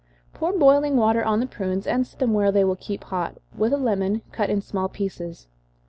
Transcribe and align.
_Pour 0.33 0.51
boiling 0.57 0.95
water 0.97 1.23
on 1.23 1.39
the 1.39 1.45
prunes, 1.45 1.85
and 1.85 2.07
set 2.07 2.17
them 2.17 2.33
where 2.33 2.51
they 2.51 2.63
will 2.63 2.75
keep 2.75 3.03
hot, 3.03 3.35
with 3.55 3.71
a 3.71 3.77
lemon, 3.77 4.23
cut 4.31 4.49
in 4.49 4.59
small 4.59 4.89
pieces. 4.89 5.45